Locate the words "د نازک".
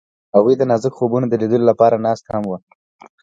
0.57-0.93